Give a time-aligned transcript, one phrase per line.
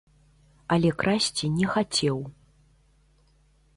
[0.75, 2.17] Але красці не хацеў.